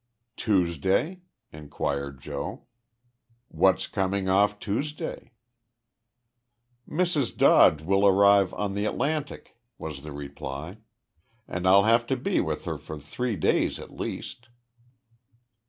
"Tuesday?" 0.35 1.21
inquired 1.53 2.21
Joe. 2.21 2.65
"What's 3.49 3.85
coming 3.85 4.27
off 4.27 4.57
Tuesday?" 4.57 5.31
"Mrs. 6.89 7.37
Dodge 7.37 7.83
will 7.83 8.07
arrive 8.07 8.51
on 8.55 8.73
the 8.73 8.85
Atlantic," 8.85 9.55
was 9.77 10.01
the 10.01 10.11
reply, 10.11 10.79
"and 11.47 11.67
I'll 11.67 11.83
have 11.83 12.07
to 12.07 12.17
be 12.17 12.39
with 12.39 12.65
her 12.65 12.79
for 12.79 12.97
three 12.97 13.35
days 13.35 13.77
at 13.77 13.91
least." 13.93 14.49